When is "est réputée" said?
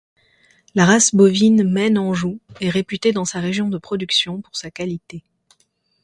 2.59-3.11